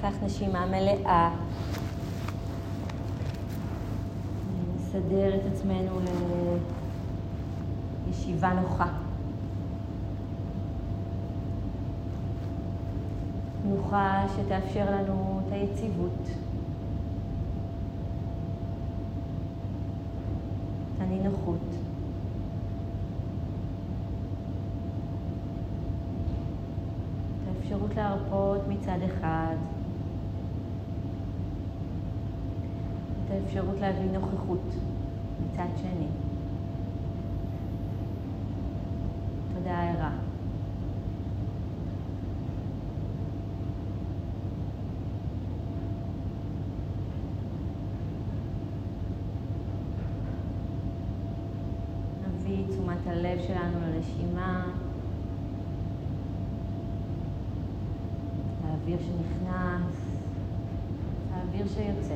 [0.00, 1.30] קח נשימה מלאה.
[4.76, 6.00] נסדר את עצמנו
[8.06, 8.86] לישיבה נוחה.
[13.62, 16.28] תנוחה שתאפשר לנו את היציבות,
[21.00, 21.58] הנינוחות.
[27.44, 29.56] את להרפות מצד אחד,
[33.28, 34.74] את האפשרות להביא נוכחות
[35.42, 36.06] מצד שני.
[39.54, 40.10] תודעה ערה.
[52.28, 54.66] נביא תשומת הלב שלנו לנשימה,
[58.64, 60.18] לאוויר שנכנס,
[61.30, 62.14] לאוויר שיוצא.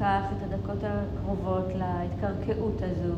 [0.00, 3.14] קח את הדקות הקרובות להתקרקעות הזו.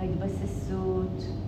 [0.00, 1.46] להתבססות.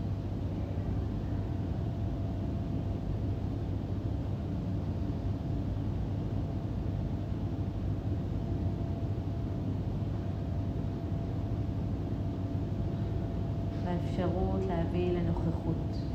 [13.85, 16.09] והאפשרות להביא לנוכחות.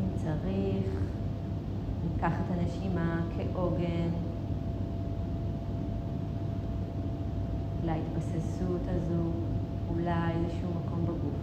[0.00, 0.86] אם צריך,
[2.02, 2.50] ניקח את
[3.58, 4.08] כעוגן
[7.84, 9.30] להתבססות הזו,
[9.88, 11.34] אולי איזשהו מקום בגוף.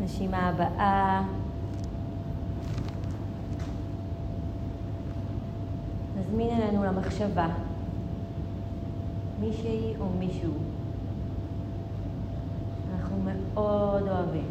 [0.00, 1.37] הנשימה הבאה.
[6.28, 7.48] נזמין אלינו למחשבה
[9.40, 10.52] מישהי או מישהו
[12.92, 14.48] אנחנו מאוד אוהבים.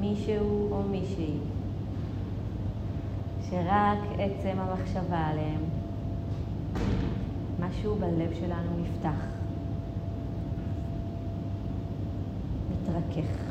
[0.00, 1.36] מישהו או מישהי
[3.50, 5.60] שרק עצם המחשבה עליהם,
[7.60, 9.26] משהו בלב שלנו נפתח.
[12.72, 13.49] מתרכך.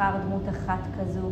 [0.00, 1.30] נבחר דמות אחת כזו,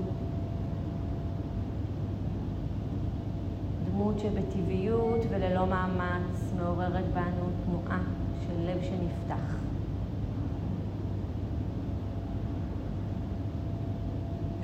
[3.84, 7.98] דמות שבטבעיות וללא מאמץ מעוררת בנו תנועה
[8.40, 9.56] של לב שנפתח.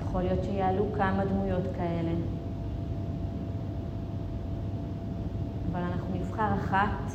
[0.00, 2.12] יכול להיות שיעלו כמה דמויות כאלה.
[5.72, 7.12] אבל אנחנו נבחר אחת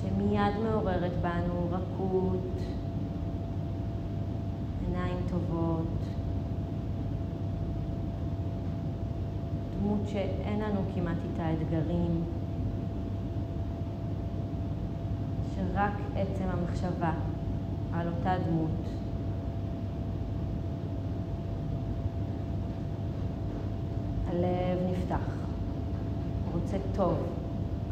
[0.00, 2.76] שמיד מעוררת בנו רכות,
[5.36, 5.86] טובות,
[9.78, 12.24] דמות שאין לנו כמעט איתה אתגרים,
[15.54, 17.12] שרק עצם המחשבה
[17.92, 18.70] על אותה דמות.
[24.28, 25.36] הלב נפתח,
[26.52, 27.16] רוצה טוב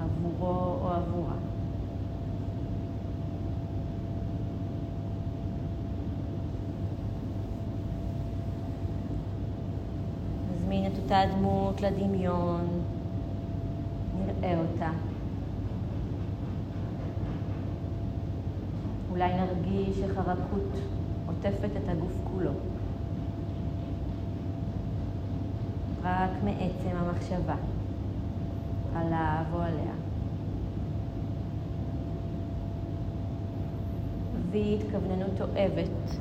[0.01, 1.54] עבורו או עבורה.
[11.15, 12.83] אותה דמות לדמיון,
[14.19, 14.91] נראה אותה.
[19.11, 20.79] אולי נרגיש איך הרכות
[21.27, 22.51] עוטפת את הגוף כולו.
[26.03, 27.57] רק מעצם המחשבה
[28.97, 29.95] עליו או עליה.
[34.51, 36.19] והתכווננות אוהבת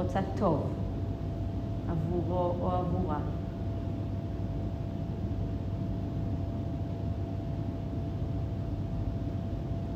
[0.00, 0.66] שרוצה טוב
[1.90, 3.18] עבורו או עבורה.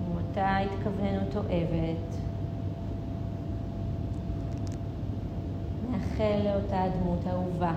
[0.06, 2.16] עם אותה התכווננות אוהבת
[5.90, 7.74] נאחל לאותה דמות אהובה.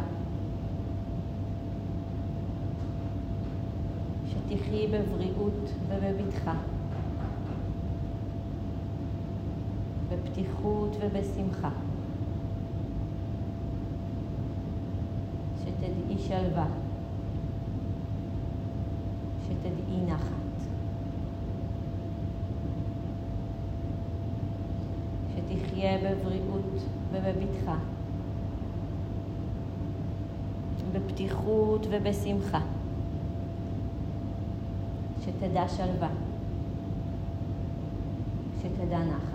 [4.30, 6.54] שתחי בבריאות ובבטחה,
[10.10, 11.70] בפתיחות ובשמחה,
[15.68, 16.66] שתדעי שלווה,
[19.46, 20.38] שתדעי נחת.
[25.36, 26.82] שתחיה בבריאות
[27.12, 27.76] ובבטחה,
[30.94, 32.60] בפתיחות ובשמחה,
[35.22, 36.10] שתדע שלווה,
[38.62, 39.27] שתדע נחת.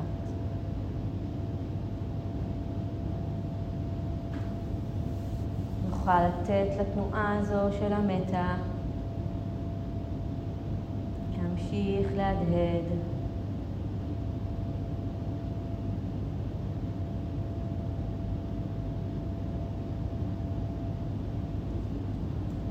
[6.02, 8.54] נוכל לתת לתנועה הזו של המטה
[11.36, 12.84] להמשיך להדהד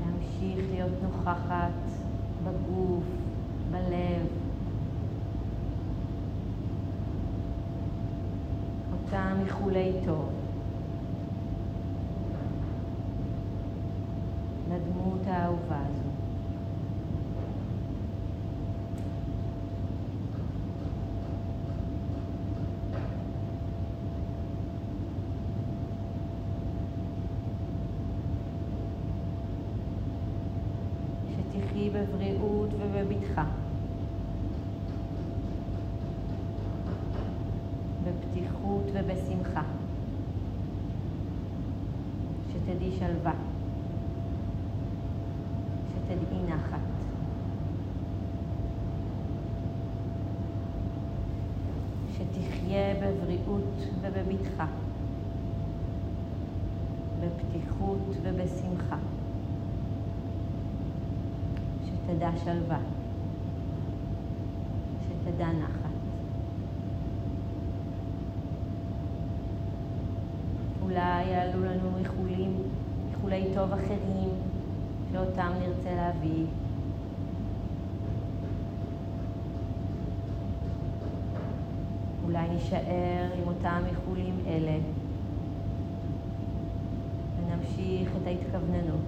[0.00, 1.70] להמשיך להיות נוכחת
[2.44, 3.04] בגוף,
[3.70, 4.26] בלב.
[8.92, 10.41] אותם איחולי טוב.
[14.72, 16.08] לדמות האהובה הזו.
[31.30, 33.44] שתחי בבריאות ובבטחה.
[38.04, 39.62] בפתיחות ובשמחה.
[42.52, 43.32] שתדעי שלווה.
[46.12, 46.78] שתדעי נחת.
[52.12, 54.66] שתחיה בבריאות ובבטחה.
[57.20, 58.96] בפתיחות ובשמחה.
[61.86, 62.78] שתדע שלווה.
[65.08, 65.92] שתדע נחת.
[70.82, 72.62] אולי יעלו לנו איחולים,
[73.10, 74.51] איחולי טוב אחרים,
[75.12, 76.46] שאותם נרצה להביא.
[82.24, 84.78] אולי נישאר עם אותם איחולים אלה
[87.38, 89.00] ונמשיך את ההתכווננות,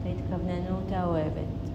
[0.00, 1.69] את ההתכווננות האוהבת.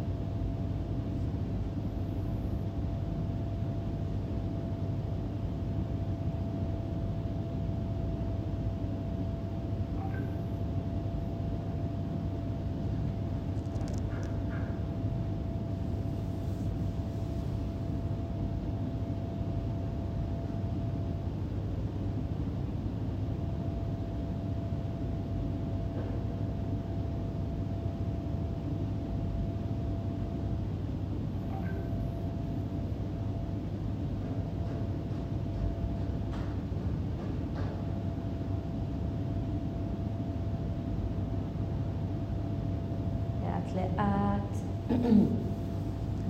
[43.75, 44.57] לאט.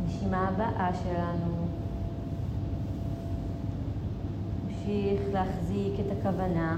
[0.03, 1.67] הנשימה הבאה שלנו,
[4.85, 6.77] נמשיך להחזיק את הכוונה,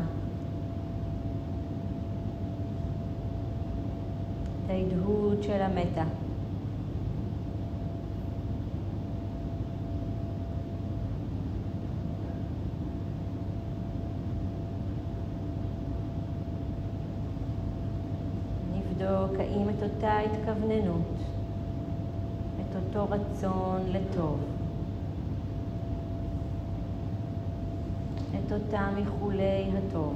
[4.65, 6.03] את ההדהוד של המטה.
[18.73, 19.83] נבדוק האם את
[20.49, 21.01] אותה התכווננות,
[22.61, 24.39] את אותו רצון לטוב,
[28.29, 30.15] את אותם איחולי הטוב,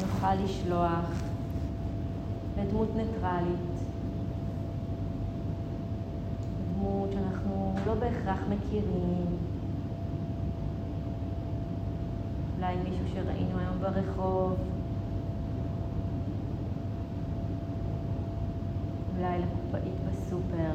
[0.00, 1.22] נוכל לשלוח
[2.58, 3.70] לדמות ניטרלית,
[6.74, 9.26] דמות שאנחנו לא בהכרח מכירים,
[12.56, 14.56] אולי מישהו שראינו היום ברחוב,
[19.20, 20.72] אולי לקופאית בסופר.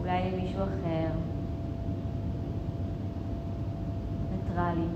[0.00, 1.10] אולי למישהו אחר.
[4.30, 4.86] ניטרלי.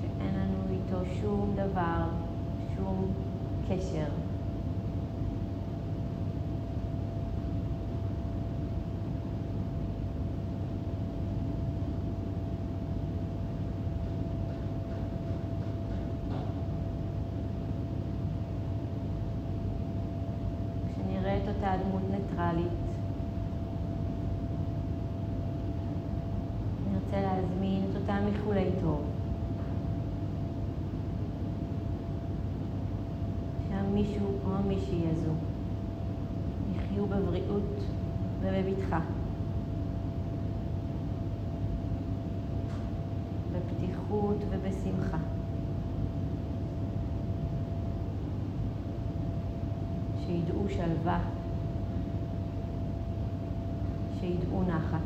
[0.00, 2.04] שאין לנו איתו שום דבר,
[2.76, 3.12] שום
[3.68, 4.27] קשר.
[21.58, 22.72] כשנראה את אותה דמות ניטרלית.
[26.92, 29.00] נרצה להזמין את אותם איחולי טוב.
[33.68, 35.32] שהמישהו או המישהי הזו
[36.74, 37.82] יחיו בבריאות
[38.40, 39.00] ובבטחה.
[43.52, 45.18] בפתיחות ובשמחה.
[50.26, 51.37] שידעו שלווה,
[54.28, 54.98] שידעו נחת.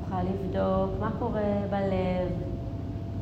[0.00, 2.32] נוכל לבדוק מה קורה בלב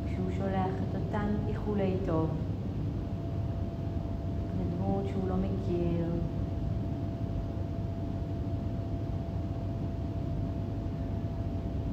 [0.05, 2.29] כשהוא שולח את אותן איחולי טוב
[4.59, 6.05] לדמות שהוא לא מכיר.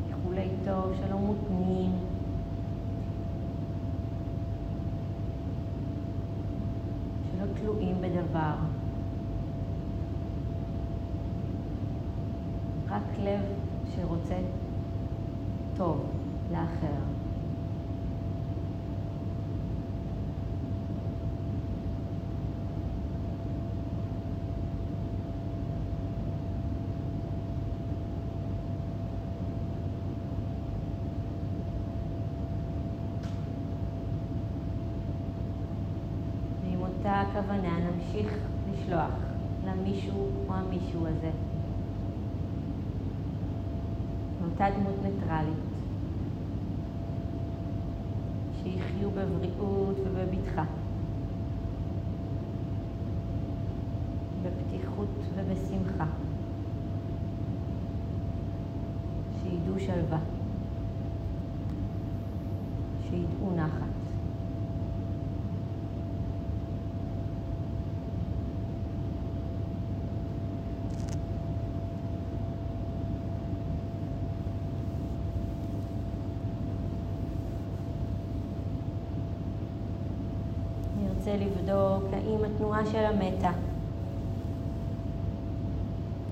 [0.09, 1.91] איחולי טוב שלא מותנים.
[7.41, 8.55] שלא תלויים בדבר.
[12.88, 13.40] רק לב
[13.95, 14.38] שרוצה
[15.76, 16.07] טוב
[16.52, 17.00] לאחר.
[36.62, 38.34] ועם אותה הכוונה נמשיך
[38.72, 39.10] לשלוח
[39.66, 41.30] למישהו או המישהו הזה.
[44.40, 45.54] מאותה דמות ניטרלית.
[48.62, 50.64] שיחיו בבריאות ובבטחה.
[54.42, 56.06] בפתיחות ובשמחה.
[59.42, 60.18] שידעו שלווה.
[63.10, 63.90] שידעו נחת.
[81.30, 83.52] נרצה לבדוק האם התנועה של המטה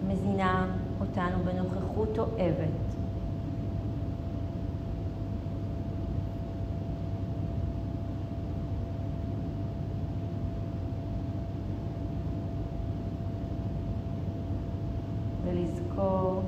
[0.08, 0.66] מזינה
[1.00, 2.68] אותנו בנוכחות אוהבת.
[15.44, 16.42] ולזכור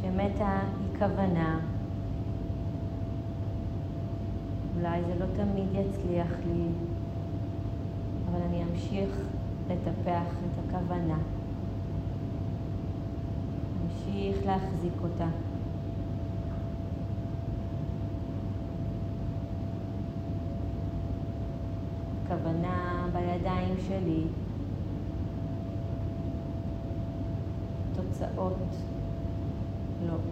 [0.00, 1.58] שמטה היא כוונה
[4.82, 6.64] אולי זה לא תמיד יצליח לי,
[8.30, 9.08] אבל אני אמשיך
[9.70, 11.18] לטפח את הכוונה.
[13.82, 15.28] אמשיך להחזיק אותה.
[22.28, 24.24] כוונה בידיים שלי.
[27.94, 28.56] תוצאות
[30.06, 30.31] לא.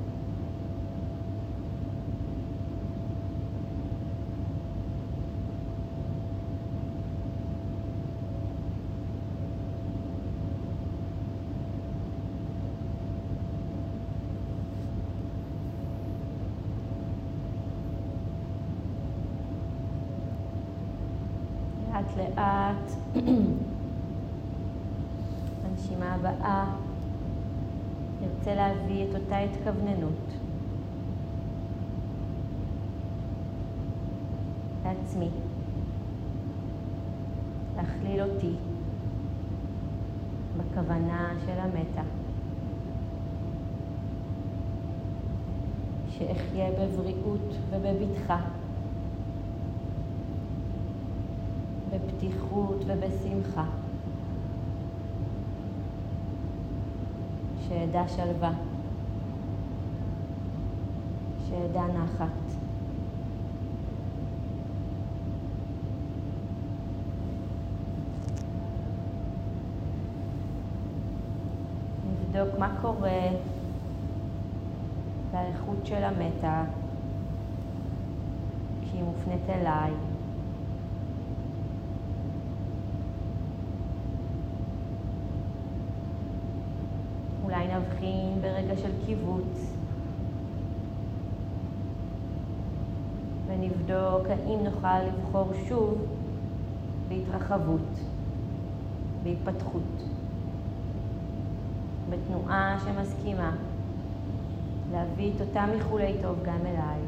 [22.37, 22.91] לאט
[25.65, 26.65] הנשימה הבאה,
[28.21, 30.35] נרצה להביא את אותה התכווננות.
[34.85, 35.29] לעצמי,
[37.77, 38.53] להכליל אותי
[40.57, 42.03] בכוונה של המטה,
[46.11, 48.60] שאחיה בבריאות ובבטחה.
[52.11, 53.65] בפתיחות ובשמחה.
[57.69, 58.53] שאדע שלווה,
[61.49, 62.27] שאדע נחת.
[72.11, 73.29] נבדוק מה קורה
[75.33, 76.65] לאיכות של המטה
[78.83, 79.91] כשהיא מופנית אליי.
[87.81, 89.75] מתהלכים ברגע של קיבוץ,
[93.47, 96.07] ונבדוק האם נוכל לבחור שוב
[97.09, 97.99] בהתרחבות,
[99.23, 100.03] בהתפתחות,
[102.11, 103.57] בתנועה שמסכימה
[104.93, 107.01] להביא את אותם איחולי טוב גם אליי,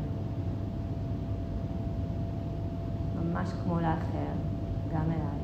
[3.22, 4.32] ממש כמו לאחר,
[4.92, 5.41] גם אליי.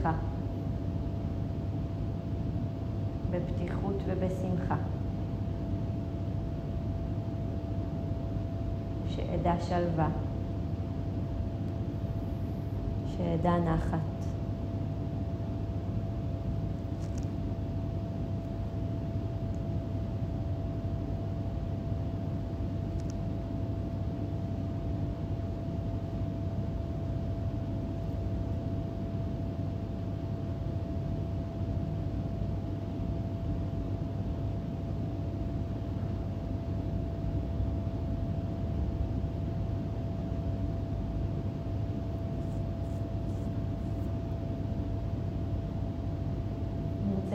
[0.00, 0.12] ובבטחה,
[3.30, 4.76] בפתיחות ובשמחה.
[9.08, 10.08] שאדע שלווה,
[13.06, 14.29] שאדע נחת.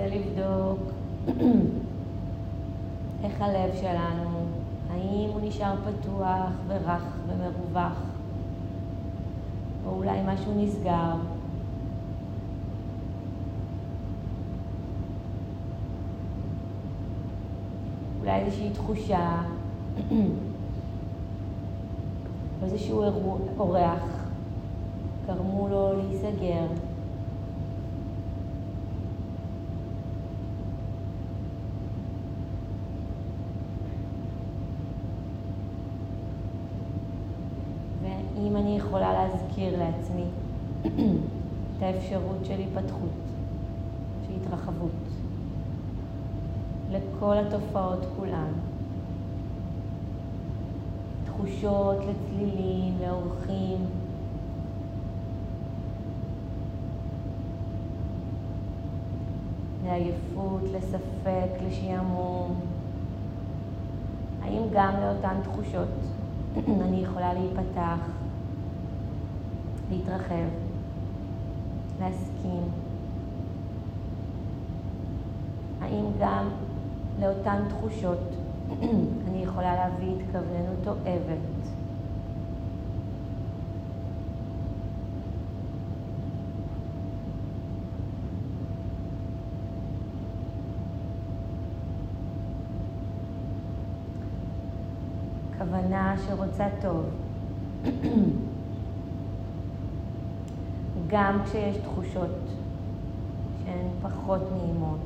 [0.06, 0.80] לבדוק
[3.24, 4.46] איך הלב שלנו,
[4.90, 8.02] האם הוא נשאר פתוח ורך ומרווח,
[9.86, 11.14] או אולי משהו נסגר.
[18.20, 19.42] אולי איזושהי תחושה,
[22.64, 23.04] איזשהו
[23.58, 24.04] אורח,
[25.28, 26.66] גרמו לו להיסגר.
[38.38, 38.80] אם אני
[39.58, 40.26] להזכיר לעצמי
[41.78, 43.10] את האפשרות של היפתחות,
[44.28, 44.92] של התרחבות,
[46.92, 48.52] לכל התופעות כולן.
[51.26, 53.86] תחושות לצלילים, לאורחים.
[59.86, 62.60] לעייפות, לספק, לשעמום.
[64.42, 65.90] האם גם לאותן תחושות
[66.88, 68.25] אני יכולה להיפתח
[69.90, 70.50] להתרחב,
[72.00, 72.64] להסכים.
[75.82, 76.50] האם גם
[77.20, 78.20] לאותן תחושות
[79.28, 81.40] אני יכולה להביא התכווננות אוהבת?
[95.58, 97.06] כוונה שרוצה טוב.
[101.08, 102.32] גם כשיש תחושות
[103.66, 105.00] שהן פחות נעימות.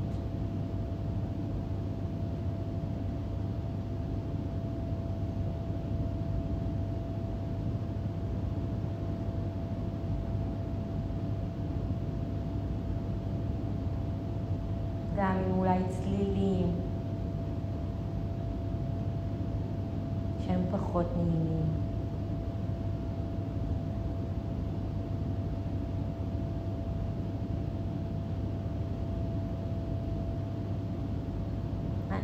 [15.15, 16.71] גם עם אולי צלילים
[20.45, 21.89] שהם פחות נעימים.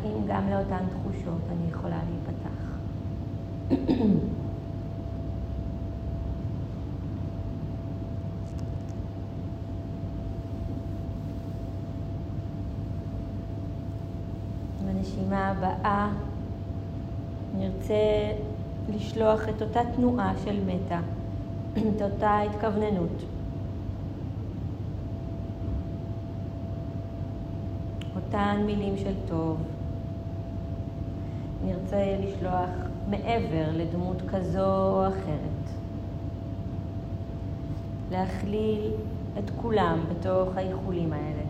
[0.06, 2.66] האם גם לאותן תחושות אני יכולה להיפתח?
[14.86, 16.10] בנשימה הבאה
[17.58, 18.32] נרצה
[18.96, 21.00] לשלוח את אותה תנועה של מטה,
[21.74, 23.24] את אותה התכווננות.
[28.16, 29.58] אותן מילים של טוב,
[31.66, 32.70] נרצה לשלוח
[33.10, 35.56] מעבר לדמות כזו או אחרת.
[38.12, 38.92] להכליל
[39.40, 41.42] את כולם בתוך האיחולים האלה.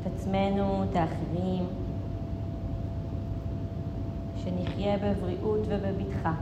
[0.00, 1.66] את עצמנו, את האחרים,
[4.36, 6.32] שנחיה בבריאות ובבטחה,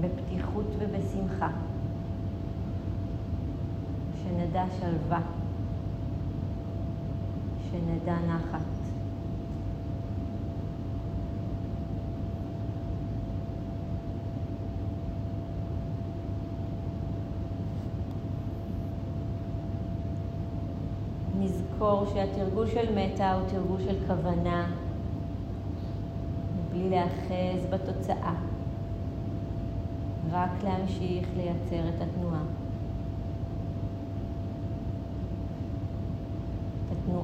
[0.00, 1.48] בפתיחות ובשמחה.
[4.26, 5.20] שנדע שלווה,
[7.70, 8.60] שנדע נחת.
[21.38, 24.66] נזכור שהתרגול של מטה הוא תרגול של כוונה,
[26.72, 28.34] בלי להאחז בתוצאה,
[30.30, 32.65] רק להמשיך לייצר את התנועה.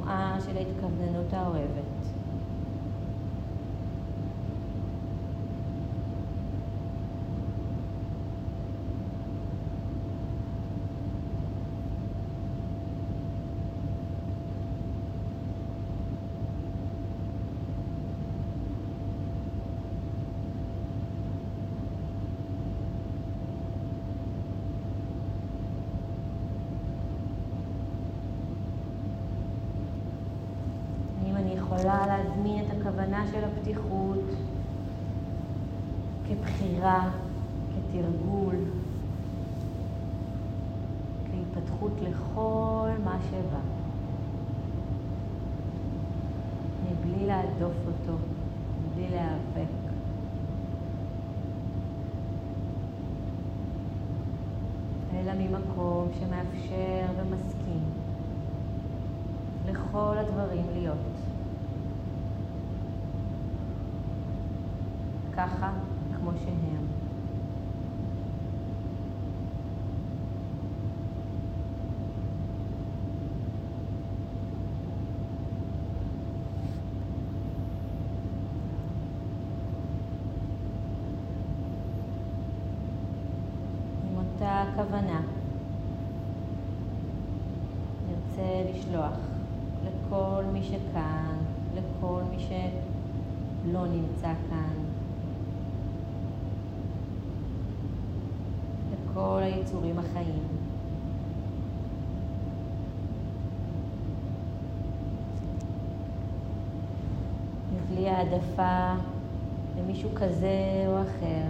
[0.03, 2.03] התנועה של ההתכווננות האוהבת.
[31.83, 32.07] יכולה
[33.12, 34.20] הכוונה של הפתיחות
[36.29, 37.11] כבחירה,
[37.75, 38.55] כתרגול,
[41.31, 43.61] כהתפתחות לכל מה שבא,
[46.85, 48.18] מבלי להדוף אותו,
[48.83, 49.72] מבלי להיאבק.
[55.14, 57.83] אלא ממקום שמאפשר ומסכים
[59.66, 61.32] לכל הדברים להיות.
[65.37, 65.71] ככה
[66.16, 66.87] כמו שהם.
[84.42, 85.21] אותה כוונה
[88.07, 89.16] נרצה לשלוח
[89.85, 91.37] לכל מי שכאן,
[91.75, 94.91] לכל מי שלא נמצא כאן,
[99.12, 100.42] לכל היצורים החיים.
[107.88, 108.92] בלי העדפה
[109.79, 111.44] למישהו כזה או אחר.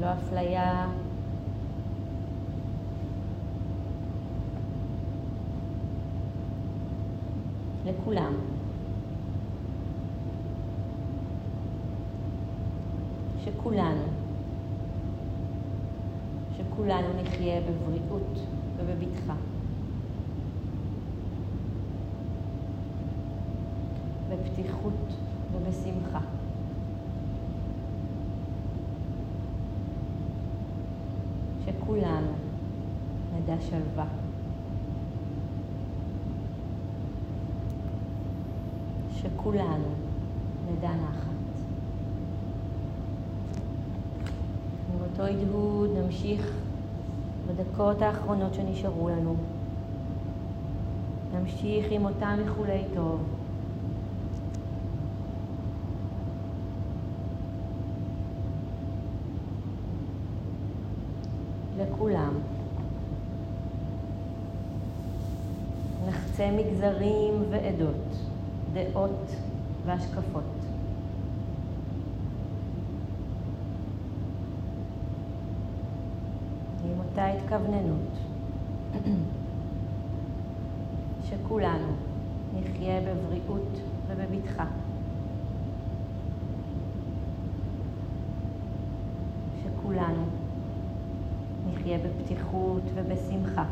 [0.00, 0.86] לא אפליה.
[7.84, 8.57] לכולם.
[13.48, 14.02] שכולנו,
[16.56, 18.38] שכולנו נחיה בבריאות
[18.76, 19.34] ובבטחה.
[24.28, 24.92] בפתיחות
[25.52, 26.20] ובשמחה.
[31.64, 32.32] שכולנו
[33.36, 34.06] נדע שלווה.
[39.14, 39.88] שכולנו
[40.66, 41.37] נדע נחת.
[45.18, 46.52] ובאותו הדהוד נמשיך
[47.46, 49.36] בדקות האחרונות שנשארו לנו.
[51.34, 53.20] נמשיך עם אותם איחולי טוב.
[61.78, 62.32] לכולם.
[66.08, 67.94] נחצה מגזרים ועדות,
[68.72, 69.26] דעות
[69.86, 70.58] והשקפות.
[76.84, 78.18] עם אותה התכווננות,
[81.24, 81.92] שכולנו
[82.54, 84.64] נחיה בבריאות ובבטחה.
[89.62, 90.24] שכולנו
[91.66, 93.64] נחיה בפתיחות ובשמחה.